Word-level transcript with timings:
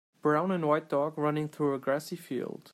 Brown 0.23 0.49
and 0.49 0.67
white 0.67 0.89
dog 0.89 1.15
running 1.15 1.47
through 1.47 1.75
a 1.75 1.77
grassy 1.77 2.15
field. 2.15 2.69